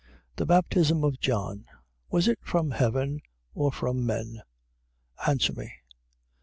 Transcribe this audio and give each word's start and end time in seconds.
11:30. 0.01 0.07
The 0.37 0.45
baptism 0.47 1.03
of 1.03 1.19
John, 1.19 1.65
was 2.09 2.27
it 2.27 2.39
from 2.41 2.71
heaven 2.71 3.21
or 3.53 3.71
from 3.71 4.03
men? 4.03 4.41
Answer 5.27 5.53
me. 5.53 5.73